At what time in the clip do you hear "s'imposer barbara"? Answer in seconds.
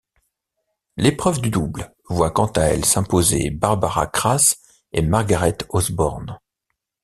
2.85-4.07